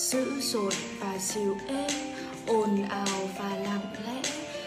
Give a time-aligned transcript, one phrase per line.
[0.00, 1.90] dữ dội và dịu êm,
[2.46, 4.22] ồn ào và lặng lẽ.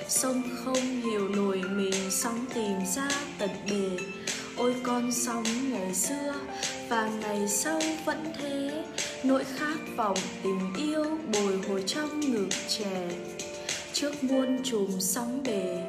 [0.07, 4.03] Sông không hiểu nổi mình sóng tìm ra tận bề.
[4.57, 6.33] Ôi con sóng ngày xưa,
[6.89, 8.83] và ngày sau vẫn thế.
[9.23, 13.09] Nỗi khát vọng tình yêu bồi hồi trong ngực trẻ.
[13.93, 15.81] Trước muôn chùm sóng bề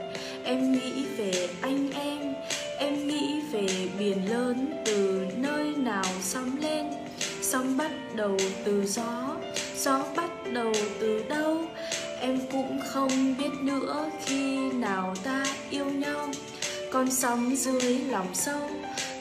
[0.45, 1.73] em nghĩ về anh
[8.24, 9.37] đầu từ gió
[9.77, 11.65] gió bắt đầu từ đâu?
[12.20, 16.30] Em cũng không biết nữa khi nào ta yêu nhau.
[16.92, 18.70] Con sóng dưới lòng sâu,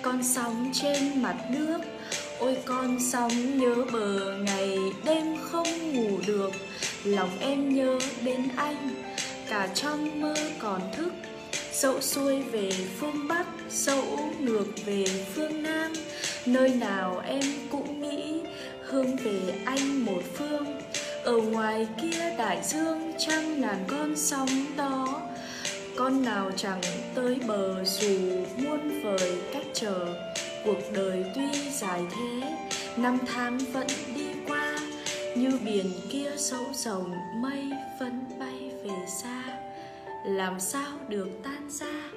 [0.02, 1.78] con sóng trên mặt nước.
[2.40, 6.52] Ôi, con sóng nhớ bờ ngày đêm không ngủ được.
[7.04, 8.90] Lòng em nhớ đến anh,
[9.50, 11.14] cả trong mơ còn thức.
[11.74, 15.06] Dẫu xuôi về phương bắc, dẫu ngược về
[15.36, 15.94] phương nam,
[16.46, 18.03] nơi nào em cũng
[18.94, 20.66] hướng về anh một phương.
[21.24, 25.22] Ở ngoài kia đại dương trăm ngàn con sóng to.
[25.98, 26.82] Con nào chẳng
[27.16, 30.08] tới bờ dù muôn vời cách chờ
[30.66, 32.56] cuộc đời tuy dài thế,
[32.98, 34.80] năm tháng vẫn đi qua.
[35.36, 37.64] Như biển kia sâu rồng mây
[38.00, 39.44] vẫn bay về xa.
[40.26, 42.10] Làm sao được tan ra?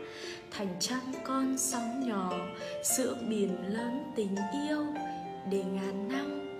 [0.50, 2.32] Thành trăm con sóng nhỏ,
[2.96, 4.36] giữa biển lớn tình
[4.68, 4.86] yêu
[5.50, 6.55] để ngàn năm.